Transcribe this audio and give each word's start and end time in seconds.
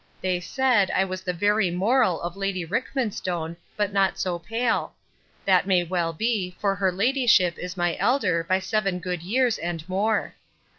They 0.19 0.39
said, 0.39 0.89
I 0.89 1.05
was 1.05 1.21
the 1.21 1.31
very 1.31 1.69
moral 1.69 2.19
of 2.21 2.35
lady 2.35 2.65
Rickmanstone, 2.65 3.55
but 3.77 3.93
not 3.93 4.17
so 4.17 4.39
pale 4.39 4.95
that 5.45 5.67
may 5.67 5.83
well 5.83 6.11
be, 6.11 6.55
for 6.59 6.73
her 6.73 6.91
ladyship 6.91 7.59
is 7.59 7.77
my 7.77 7.95
elder 7.97 8.43
by 8.43 8.61
seven 8.61 8.97
good 8.97 9.21
years 9.21 9.59
and 9.59 9.87
more. 9.87 10.33